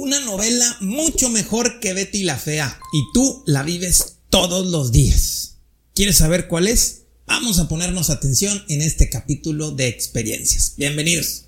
[0.00, 5.56] Una novela mucho mejor que Betty la Fea y tú la vives todos los días.
[5.92, 7.06] ¿Quieres saber cuál es?
[7.26, 10.74] Vamos a ponernos atención en este capítulo de experiencias.
[10.76, 11.46] Bienvenidos.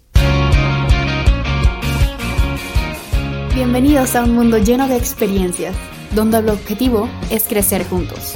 [3.55, 5.77] Bienvenidos a un mundo lleno de experiencias,
[6.17, 8.33] donde el objetivo es crecer juntos.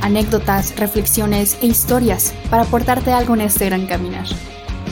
[0.00, 4.26] Anécdotas, reflexiones e historias para aportarte algo en este gran caminar.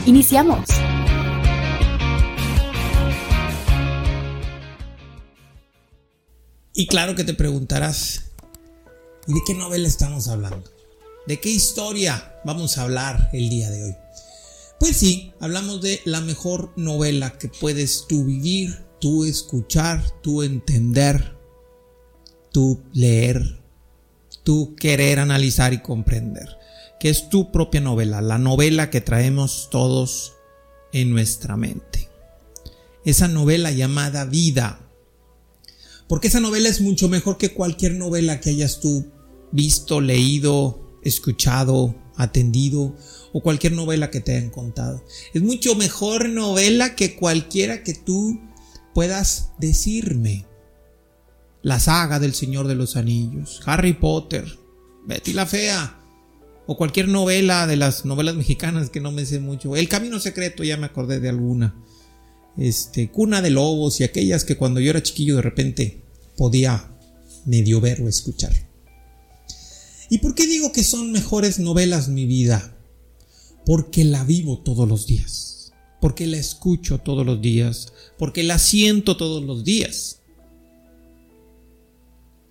[0.05, 0.61] ¡Iniciamos!
[6.81, 8.31] Y claro que te preguntarás,
[9.27, 10.63] ¿y de qué novela estamos hablando?
[11.27, 13.95] ¿De qué historia vamos a hablar el día de hoy?
[14.79, 21.37] Pues sí, hablamos de la mejor novela que puedes tú vivir, tú escuchar, tú entender,
[22.51, 23.59] tú leer,
[24.43, 26.57] tú querer analizar y comprender,
[26.99, 30.33] que es tu propia novela, la novela que traemos todos
[30.93, 32.09] en nuestra mente.
[33.05, 34.90] Esa novela llamada vida
[36.11, 39.09] porque esa novela es mucho mejor que cualquier novela que hayas tú
[39.53, 42.97] visto, leído, escuchado, atendido
[43.31, 45.05] o cualquier novela que te hayan contado.
[45.33, 48.41] Es mucho mejor novela que cualquiera que tú
[48.93, 50.45] puedas decirme.
[51.61, 54.59] La saga del Señor de los Anillos, Harry Potter,
[55.07, 55.97] Betty la Fea,
[56.67, 59.77] o cualquier novela de las novelas mexicanas que no me sé mucho.
[59.77, 61.73] El Camino Secreto, ya me acordé de alguna.
[62.57, 66.00] Este, Cuna de Lobos y aquellas que cuando yo era chiquillo de repente
[66.37, 66.91] podía
[67.45, 68.53] medio ver o escuchar.
[70.09, 72.75] ¿Y por qué digo que son mejores novelas mi vida?
[73.65, 79.15] Porque la vivo todos los días, porque la escucho todos los días, porque la siento
[79.15, 80.19] todos los días.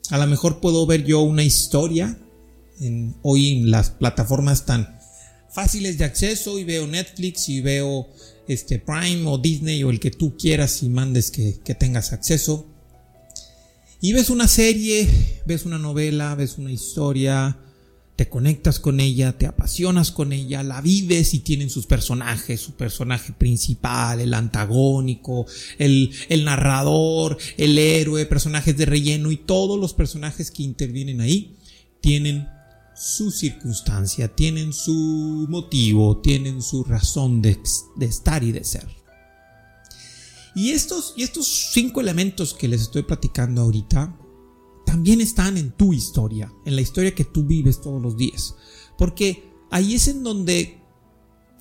[0.08, 2.18] A lo mejor puedo ver yo una historia
[2.80, 4.98] en, hoy en las plataformas tan
[5.50, 8.08] fáciles de acceso y veo Netflix y veo
[8.48, 12.69] este Prime o Disney o el que tú quieras y mandes que, que tengas acceso
[14.00, 15.08] y ves una serie,
[15.46, 17.58] ves una novela, ves una historia,
[18.16, 22.72] te conectas con ella, te apasionas con ella, la vives y tienen sus personajes, su
[22.72, 25.46] personaje principal, el antagónico,
[25.78, 31.56] el, el, narrador, el héroe, personajes de relleno y todos los personajes que intervienen ahí
[32.00, 32.48] tienen
[32.94, 37.58] su circunstancia, tienen su motivo, tienen su razón de,
[37.96, 38.99] de estar y de ser.
[40.54, 44.16] Y estos, y estos cinco elementos que les estoy platicando ahorita
[44.84, 48.56] también están en tu historia, en la historia que tú vives todos los días.
[48.98, 50.80] Porque ahí es en donde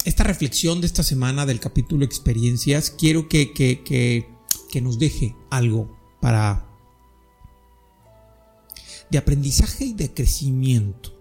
[0.05, 4.27] esta reflexión de esta semana del capítulo experiencias, quiero que, que, que,
[4.71, 6.67] que nos deje algo para
[9.11, 11.15] de aprendizaje y de crecimiento.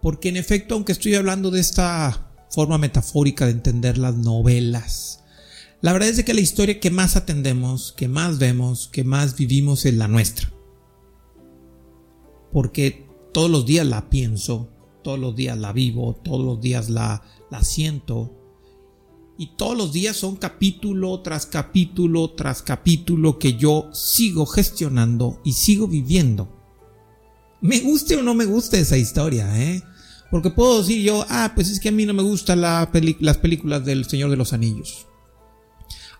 [0.00, 5.21] Porque en efecto, aunque estoy hablando de esta forma metafórica de entender las novelas,
[5.82, 9.84] la verdad es que la historia que más atendemos, que más vemos, que más vivimos
[9.84, 10.52] es la nuestra.
[12.52, 14.70] Porque todos los días la pienso,
[15.02, 17.24] todos los días la vivo, todos los días la,
[17.62, 18.38] siento.
[19.36, 25.54] Y todos los días son capítulo tras capítulo tras capítulo que yo sigo gestionando y
[25.54, 26.48] sigo viviendo.
[27.60, 29.82] Me guste o no me guste esa historia, ¿eh?
[30.30, 32.88] Porque puedo decir yo, ah, pues es que a mí no me gustan la
[33.18, 35.08] las películas del Señor de los Anillos.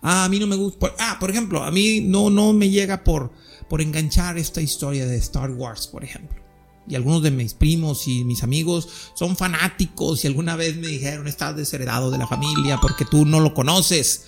[0.03, 0.93] Ah, a mí no me gusta.
[0.99, 3.31] Ah, por ejemplo, a mí no, no me llega por,
[3.69, 6.43] por enganchar esta historia de Star Wars, por ejemplo.
[6.87, 11.27] Y algunos de mis primos y mis amigos son fanáticos y alguna vez me dijeron,
[11.27, 14.25] estás desheredado de la familia porque tú no lo conoces.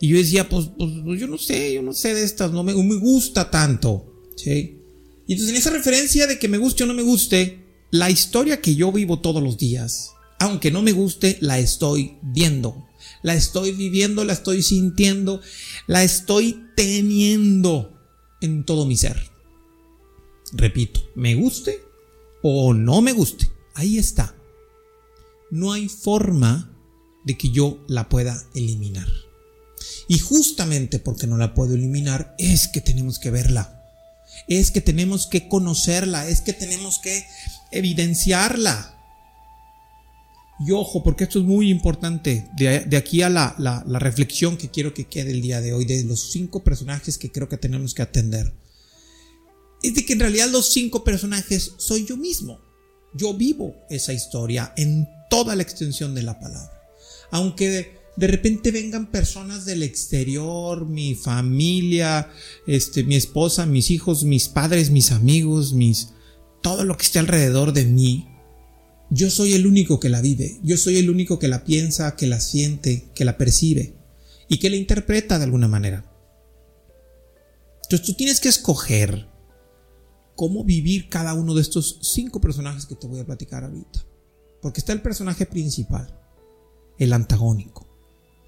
[0.00, 2.62] Y yo decía, pues, pues, pues yo no sé, yo no sé de estas, no
[2.62, 4.30] me, me gusta tanto.
[4.36, 4.80] ¿sí?
[5.26, 8.60] Y entonces en esa referencia de que me guste o no me guste, la historia
[8.60, 12.87] que yo vivo todos los días, aunque no me guste, la estoy viendo
[13.22, 15.40] la estoy viviendo, la estoy sintiendo,
[15.86, 17.98] la estoy teniendo
[18.40, 19.30] en todo mi ser.
[20.52, 21.82] Repito, me guste
[22.42, 24.34] o no me guste, ahí está.
[25.50, 26.74] No hay forma
[27.24, 29.08] de que yo la pueda eliminar.
[30.08, 33.84] Y justamente porque no la puedo eliminar es que tenemos que verla.
[34.46, 37.26] Es que tenemos que conocerla, es que tenemos que
[37.70, 38.97] evidenciarla.
[40.60, 44.92] Y ojo, porque esto es muy importante, de, aquí a la, la, reflexión que quiero
[44.92, 48.02] que quede el día de hoy, de los cinco personajes que creo que tenemos que
[48.02, 48.52] atender,
[49.82, 52.60] es de que en realidad los cinco personajes soy yo mismo.
[53.14, 56.72] Yo vivo esa historia en toda la extensión de la palabra.
[57.30, 62.28] Aunque de, de repente vengan personas del exterior, mi familia,
[62.66, 66.08] este, mi esposa, mis hijos, mis padres, mis amigos, mis,
[66.60, 68.27] todo lo que esté alrededor de mí,
[69.10, 72.26] yo soy el único que la vive, yo soy el único que la piensa, que
[72.26, 73.94] la siente, que la percibe
[74.48, 76.04] y que la interpreta de alguna manera.
[77.82, 79.28] Entonces tú tienes que escoger
[80.36, 84.04] cómo vivir cada uno de estos cinco personajes que te voy a platicar ahorita.
[84.60, 86.20] Porque está el personaje principal,
[86.98, 87.88] el antagónico,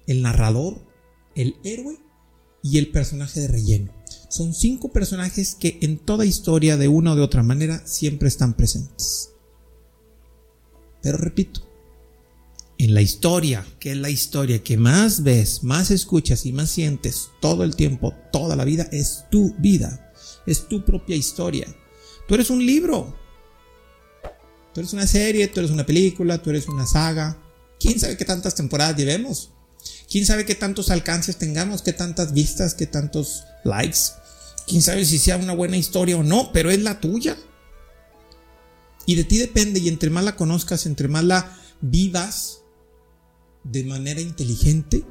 [0.07, 0.85] el narrador,
[1.35, 1.97] el héroe
[2.61, 3.91] y el personaje de relleno.
[4.29, 8.53] Son cinco personajes que en toda historia de una o de otra manera siempre están
[8.53, 9.30] presentes.
[11.01, 11.61] Pero repito,
[12.77, 17.29] en la historia, que es la historia que más ves, más escuchas y más sientes
[17.39, 20.11] todo el tiempo, toda la vida, es tu vida,
[20.47, 21.67] es tu propia historia.
[22.27, 23.15] Tú eres un libro,
[24.73, 27.37] tú eres una serie, tú eres una película, tú eres una saga.
[27.79, 29.51] ¿Quién sabe qué tantas temporadas llevemos?
[30.09, 33.99] ¿Quién sabe qué tantos alcances tengamos, qué tantas vistas, qué tantos likes?
[34.67, 36.51] ¿Quién sabe si sea una buena historia o no?
[36.51, 37.37] Pero es la tuya.
[39.05, 42.59] Y de ti depende y entre más la conozcas, entre más la vivas
[43.63, 45.03] de manera inteligente,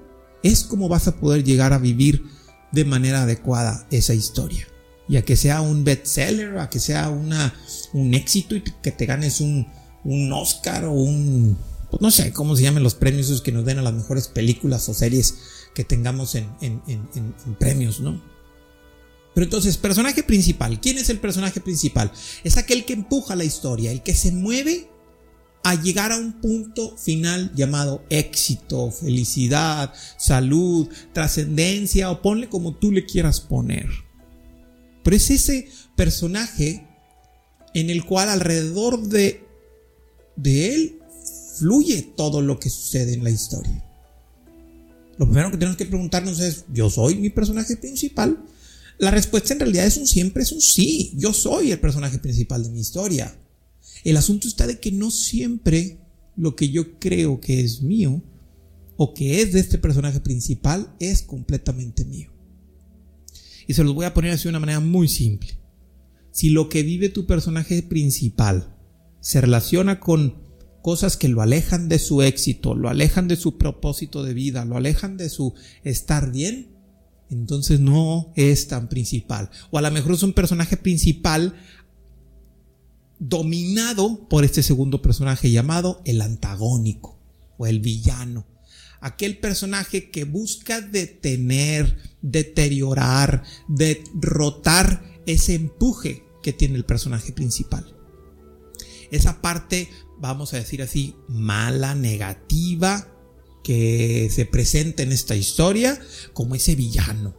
[0.43, 2.25] es como vas a poder llegar a vivir
[2.73, 4.67] de manera adecuada esa historia.
[5.09, 7.55] Y a que sea un bestseller, a que sea una,
[7.93, 9.67] un éxito y que te ganes un,
[10.05, 11.59] un Oscar o un,
[11.91, 14.29] pues no sé cómo se llaman los premios esos que nos den a las mejores
[14.29, 15.35] películas o series
[15.75, 18.23] que tengamos en, en, en premios, ¿no?
[19.35, 20.81] Pero entonces, personaje principal.
[20.81, 22.13] ¿Quién es el personaje principal?
[22.43, 24.89] Es aquel que empuja la historia, el que se mueve
[25.63, 32.91] a llegar a un punto final llamado éxito, felicidad, salud, trascendencia o ponle como tú
[32.91, 33.89] le quieras poner.
[35.05, 36.87] Pero es ese personaje
[37.75, 39.45] en el cual alrededor de,
[40.37, 40.99] de él
[41.59, 43.85] fluye todo lo que sucede en la historia.
[45.19, 48.43] Lo primero que tenemos que preguntarnos es, ¿yo soy mi personaje principal?
[49.01, 51.15] La respuesta en realidad es un siempre, es un sí.
[51.17, 53.35] Yo soy el personaje principal de mi historia.
[54.05, 55.99] El asunto está de que no siempre
[56.37, 58.23] lo que yo creo que es mío
[58.99, 62.31] o que es de este personaje principal es completamente mío.
[63.67, 65.59] Y se los voy a poner así de una manera muy simple.
[66.31, 68.77] Si lo que vive tu personaje principal
[69.21, 70.43] se relaciona con
[70.83, 74.77] cosas que lo alejan de su éxito, lo alejan de su propósito de vida, lo
[74.77, 75.55] alejan de su
[75.85, 76.80] estar bien,
[77.31, 79.51] entonces no es tan principal.
[79.71, 81.55] O a lo mejor es un personaje principal
[83.19, 87.19] dominado por este segundo personaje llamado el antagónico
[87.59, 88.47] o el villano.
[89.01, 97.95] Aquel personaje que busca detener, deteriorar, derrotar ese empuje que tiene el personaje principal.
[99.11, 99.89] Esa parte,
[100.19, 103.09] vamos a decir así, mala, negativa,
[103.63, 106.01] que se presenta en esta historia
[106.33, 107.37] como ese villano.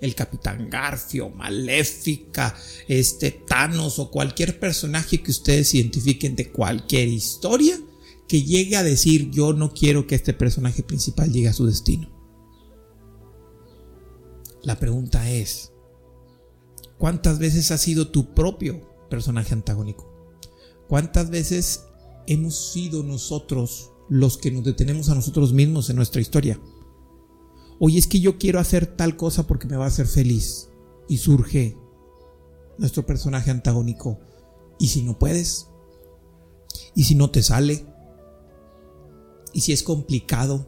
[0.00, 2.54] El Capitán Garfio, Maléfica,
[2.86, 7.80] este Thanos o cualquier personaje que ustedes identifiquen de cualquier historia
[8.28, 12.10] que llegue a decir yo no quiero que este personaje principal llegue a su destino.
[14.62, 15.72] La pregunta es,
[16.98, 20.12] ¿cuántas veces ha sido tu propio personaje antagónico?
[20.88, 21.84] ¿Cuántas veces
[22.26, 26.60] hemos sido nosotros los que nos detenemos a nosotros mismos en nuestra historia.
[27.78, 30.70] Oye, es que yo quiero hacer tal cosa porque me va a hacer feliz.
[31.08, 31.76] Y surge
[32.78, 34.18] nuestro personaje antagónico.
[34.78, 35.68] ¿Y si no puedes?
[36.94, 37.86] ¿Y si no te sale?
[39.52, 40.66] ¿Y si es complicado?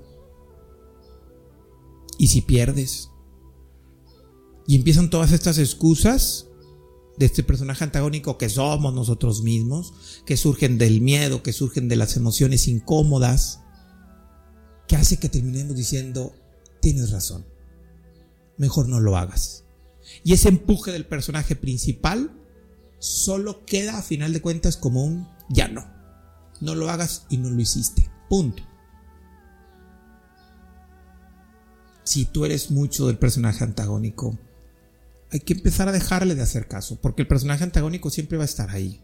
[2.19, 3.11] ¿Y si pierdes?
[4.67, 6.48] Y empiezan todas estas excusas
[7.19, 11.97] de este personaje antagónico que somos nosotros mismos, que surgen del miedo, que surgen de
[11.97, 13.61] las emociones incómodas,
[14.87, 16.33] que hace que terminemos diciendo,
[16.81, 17.45] tienes razón,
[18.57, 19.65] mejor no lo hagas.
[20.23, 22.31] Y ese empuje del personaje principal
[22.99, 25.87] solo queda a final de cuentas como un ya no,
[26.61, 28.63] no lo hagas y no lo hiciste, punto.
[32.05, 34.39] Si tú eres mucho del personaje antagónico,
[35.31, 38.47] hay que empezar a dejarle de hacer caso, porque el personaje antagónico siempre va a
[38.47, 39.03] estar ahí.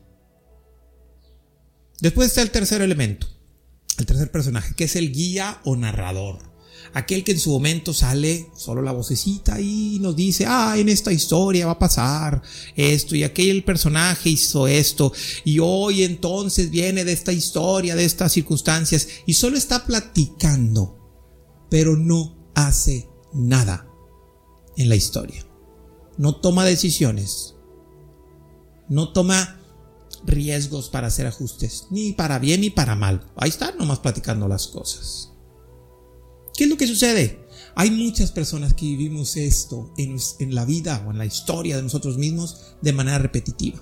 [2.00, 3.26] Después está el tercer elemento,
[3.98, 6.54] el tercer personaje, que es el guía o narrador.
[6.92, 11.12] Aquel que en su momento sale solo la vocecita y nos dice, ah, en esta
[11.12, 12.42] historia va a pasar
[12.76, 15.12] esto y aquel personaje hizo esto
[15.44, 20.98] y hoy entonces viene de esta historia, de estas circunstancias y solo está platicando,
[21.70, 23.88] pero no hace nada
[24.76, 25.46] en la historia
[26.18, 27.54] no toma decisiones,
[28.88, 29.60] no toma
[30.24, 33.30] riesgos para hacer ajustes, ni para bien ni para mal.
[33.36, 35.32] Ahí está nomás platicando las cosas.
[36.56, 37.46] ¿Qué es lo que sucede?
[37.74, 41.82] Hay muchas personas que vivimos esto en, en la vida o en la historia de
[41.82, 43.80] nosotros mismos de manera repetitiva.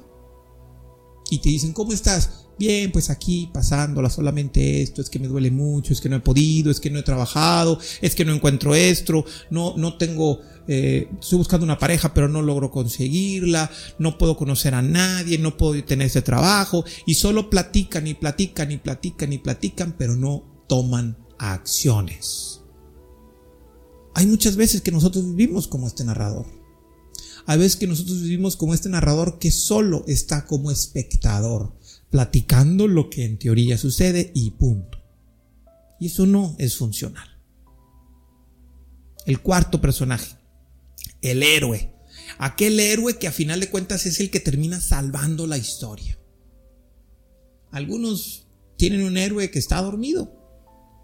[1.32, 2.44] Y te dicen, ¿cómo estás?
[2.58, 6.20] Bien, pues aquí pasándola solamente esto, es que me duele mucho, es que no he
[6.20, 11.08] podido, es que no he trabajado, es que no encuentro esto, no, no tengo, eh,
[11.18, 15.82] estoy buscando una pareja pero no logro conseguirla, no puedo conocer a nadie, no puedo
[15.84, 21.16] tener ese trabajo y solo platican y platican y platican y platican pero no toman
[21.38, 22.60] acciones.
[24.14, 26.62] Hay muchas veces que nosotros vivimos como este narrador.
[27.46, 31.76] Hay veces que nosotros vivimos como este narrador que solo está como espectador,
[32.11, 35.02] platicando lo que en teoría sucede y punto.
[35.99, 37.28] Y eso no es funcional.
[39.26, 40.37] El cuarto personaje,
[41.20, 41.92] el héroe.
[42.38, 46.18] Aquel héroe que a final de cuentas es el que termina salvando la historia.
[47.70, 48.46] Algunos
[48.76, 50.41] tienen un héroe que está dormido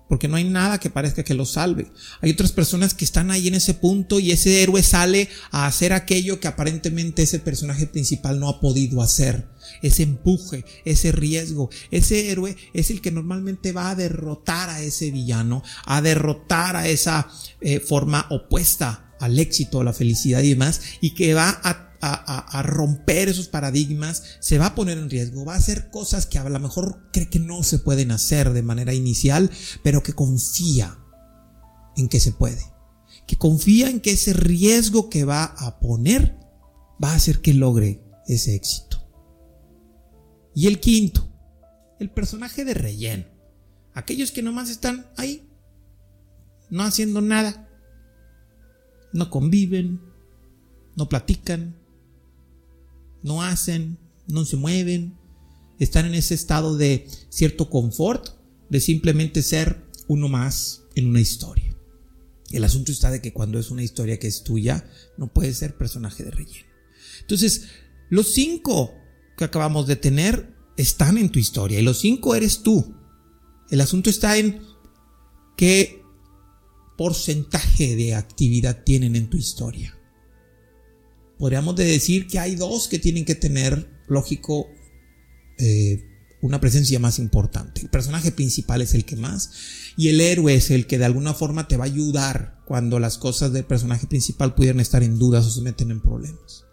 [0.08, 1.90] porque no hay nada que parezca que lo salve.
[2.20, 5.92] Hay otras personas que están ahí en ese punto y ese héroe sale a hacer
[5.92, 9.48] aquello que aparentemente ese personaje principal no ha podido hacer.
[9.82, 11.70] Ese empuje, ese riesgo.
[11.90, 16.88] Ese héroe es el que normalmente va a derrotar a ese villano, a derrotar a
[16.88, 17.28] esa
[17.60, 22.62] eh, forma opuesta al éxito, a la felicidad y demás, y que va a a,
[22.62, 26.48] romper esos paradigmas, se va a poner en riesgo, va a hacer cosas que a
[26.48, 29.50] lo mejor cree que no se pueden hacer de manera inicial,
[29.82, 30.98] pero que confía
[31.96, 32.62] en que se puede,
[33.26, 36.38] que confía en que ese riesgo que va a poner
[37.02, 38.98] va a hacer que logre ese éxito.
[40.54, 41.28] Y el quinto,
[41.98, 43.26] el personaje de relleno,
[43.94, 45.48] aquellos que nomás están ahí,
[46.70, 47.68] no haciendo nada,
[49.12, 50.00] no conviven,
[50.96, 51.77] no platican,
[53.22, 55.18] no hacen, no se mueven,
[55.78, 58.30] están en ese estado de cierto confort,
[58.68, 61.76] de simplemente ser uno más en una historia.
[62.50, 65.76] El asunto está de que cuando es una historia que es tuya, no puedes ser
[65.76, 66.66] personaje de relleno.
[67.20, 67.66] Entonces,
[68.08, 68.94] los cinco
[69.36, 72.94] que acabamos de tener están en tu historia y los cinco eres tú.
[73.70, 74.62] El asunto está en
[75.56, 76.02] qué
[76.96, 79.97] porcentaje de actividad tienen en tu historia
[81.38, 84.66] podríamos decir que hay dos que tienen que tener, lógico,
[85.58, 86.04] eh,
[86.40, 87.80] una presencia más importante.
[87.80, 89.50] El personaje principal es el que más
[89.96, 93.18] y el héroe es el que de alguna forma te va a ayudar cuando las
[93.18, 96.64] cosas del personaje principal pudieran estar en dudas o se meten en problemas.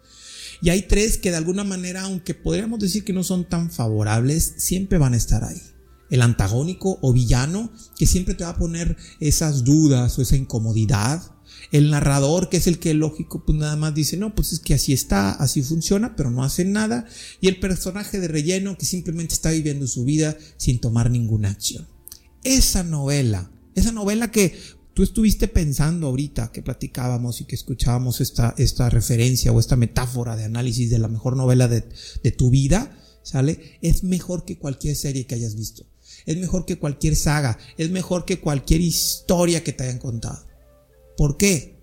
[0.62, 4.54] Y hay tres que de alguna manera, aunque podríamos decir que no son tan favorables,
[4.58, 5.60] siempre van a estar ahí.
[6.08, 11.35] El antagónico o villano que siempre te va a poner esas dudas o esa incomodidad
[11.72, 14.74] el narrador, que es el que lógico, pues nada más dice, no, pues es que
[14.74, 17.06] así está, así funciona, pero no hace nada.
[17.40, 21.86] Y el personaje de relleno que simplemente está viviendo su vida sin tomar ninguna acción.
[22.44, 24.56] Esa novela, esa novela que
[24.94, 30.36] tú estuviste pensando ahorita que platicábamos y que escuchábamos esta, esta referencia o esta metáfora
[30.36, 31.84] de análisis de la mejor novela de,
[32.22, 33.78] de tu vida, ¿sale?
[33.82, 35.84] Es mejor que cualquier serie que hayas visto.
[36.24, 37.58] Es mejor que cualquier saga.
[37.76, 40.46] Es mejor que cualquier historia que te hayan contado.
[41.16, 41.78] ¿Por qué?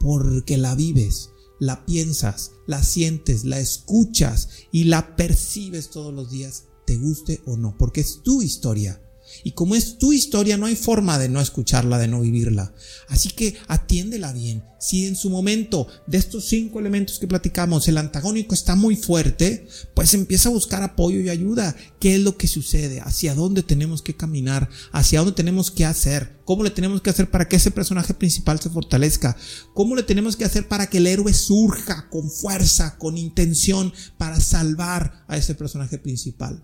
[0.00, 6.64] Porque la vives, la piensas, la sientes, la escuchas y la percibes todos los días,
[6.86, 9.02] te guste o no, porque es tu historia.
[9.44, 12.72] Y como es tu historia, no hay forma de no escucharla, de no vivirla.
[13.08, 14.62] Así que atiéndela bien.
[14.78, 19.66] Si en su momento de estos cinco elementos que platicamos el antagónico está muy fuerte,
[19.94, 21.74] pues empieza a buscar apoyo y ayuda.
[21.98, 23.00] ¿Qué es lo que sucede?
[23.00, 24.68] ¿Hacia dónde tenemos que caminar?
[24.92, 26.36] ¿Hacia dónde tenemos que hacer?
[26.44, 29.36] ¿Cómo le tenemos que hacer para que ese personaje principal se fortalezca?
[29.74, 34.40] ¿Cómo le tenemos que hacer para que el héroe surja con fuerza, con intención para
[34.40, 36.62] salvar a ese personaje principal?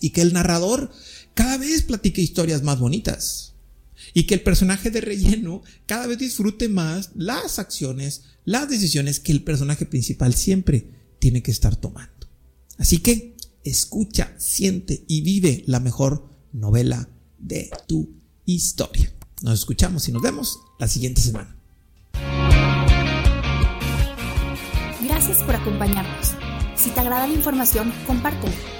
[0.00, 0.90] Y que el narrador
[1.34, 3.54] cada vez platique historias más bonitas.
[4.14, 9.32] Y que el personaje de relleno cada vez disfrute más las acciones, las decisiones que
[9.32, 12.28] el personaje principal siempre tiene que estar tomando.
[12.78, 18.14] Así que escucha, siente y vive la mejor novela de tu
[18.46, 19.12] historia.
[19.42, 21.56] Nos escuchamos y nos vemos la siguiente semana.
[25.02, 26.32] Gracias por acompañarnos.
[26.76, 28.79] Si te agrada la información, compártela